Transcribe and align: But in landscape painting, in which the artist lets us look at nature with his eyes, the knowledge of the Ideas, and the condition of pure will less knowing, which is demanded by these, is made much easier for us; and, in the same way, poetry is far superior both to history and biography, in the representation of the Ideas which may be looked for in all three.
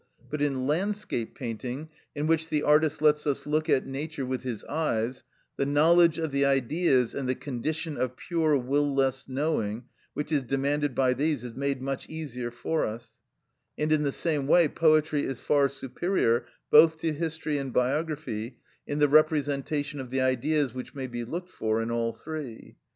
But 0.31 0.41
in 0.41 0.65
landscape 0.65 1.35
painting, 1.35 1.89
in 2.15 2.25
which 2.25 2.49
the 2.49 2.63
artist 2.63 3.03
lets 3.03 3.27
us 3.27 3.45
look 3.45 3.69
at 3.69 3.85
nature 3.85 4.25
with 4.25 4.41
his 4.41 4.63
eyes, 4.63 5.23
the 5.57 5.65
knowledge 5.67 6.17
of 6.17 6.31
the 6.31 6.43
Ideas, 6.43 7.13
and 7.13 7.29
the 7.29 7.35
condition 7.35 7.97
of 7.97 8.17
pure 8.17 8.57
will 8.57 8.95
less 8.95 9.29
knowing, 9.29 9.83
which 10.15 10.31
is 10.31 10.41
demanded 10.41 10.95
by 10.95 11.13
these, 11.13 11.43
is 11.43 11.53
made 11.53 11.83
much 11.83 12.09
easier 12.09 12.49
for 12.49 12.83
us; 12.83 13.19
and, 13.77 13.91
in 13.91 14.01
the 14.01 14.11
same 14.11 14.47
way, 14.47 14.67
poetry 14.67 15.23
is 15.23 15.39
far 15.39 15.69
superior 15.69 16.47
both 16.71 16.97
to 17.01 17.13
history 17.13 17.59
and 17.59 17.71
biography, 17.71 18.57
in 18.87 18.97
the 18.97 19.07
representation 19.07 19.99
of 19.99 20.09
the 20.09 20.19
Ideas 20.21 20.73
which 20.73 20.95
may 20.95 21.05
be 21.05 21.23
looked 21.23 21.51
for 21.51 21.79
in 21.79 21.91
all 21.91 22.11
three. 22.11 22.75